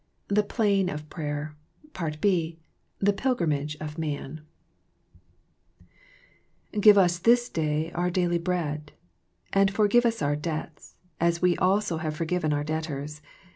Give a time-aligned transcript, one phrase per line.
[0.29, 1.55] THE PLANE OF PRAYER
[2.21, 2.57] (b)
[2.97, 4.41] The Pilgrimage of Man"
[6.81, 8.93] Give us this day our daily bread.
[9.53, 13.21] And forgive us our debts, as we also have forgiven our debtors.